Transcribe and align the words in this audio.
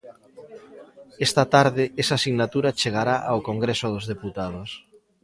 Esta 1.27 1.43
tarde 1.55 1.83
esa 2.01 2.17
sinatura 2.25 2.75
chegará 2.81 3.15
ao 3.31 3.39
congreso 3.49 3.87
dos 3.93 4.05
deputados. 4.13 4.69